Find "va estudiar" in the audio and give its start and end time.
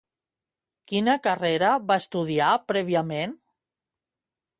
1.91-2.47